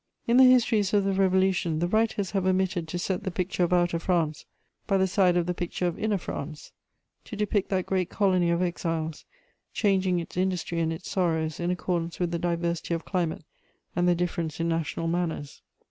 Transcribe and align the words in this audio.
In 0.25 0.37
the 0.37 0.43
histories 0.45 0.95
of 0.95 1.03
the 1.03 1.13
Revolution, 1.13 1.77
the 1.77 1.87
writers 1.87 2.31
have 2.31 2.47
omitted 2.47 2.87
to 2.87 2.97
set 2.97 3.21
the 3.23 3.29
picture 3.29 3.63
of 3.63 3.71
outer 3.71 3.99
France 3.99 4.45
by 4.87 4.97
the 4.97 5.05
side 5.05 5.37
of 5.37 5.45
the 5.45 5.53
picture 5.53 5.85
of 5.85 5.99
inner 5.99 6.17
France, 6.17 6.71
to 7.25 7.35
depict 7.35 7.69
that 7.69 7.85
great 7.85 8.09
colony 8.09 8.49
of 8.49 8.63
exiles, 8.63 9.25
changing 9.73 10.19
its 10.19 10.35
industry 10.37 10.79
and 10.79 10.91
its 10.91 11.07
sorrows 11.07 11.59
in 11.59 11.69
accordance 11.69 12.19
with 12.19 12.31
the 12.31 12.39
diversity 12.39 12.95
of 12.95 13.05
climate 13.05 13.43
and 13.95 14.07
the 14.07 14.15
difference 14.15 14.59
in 14.59 14.67
national 14.67 15.07
manners. 15.07 15.61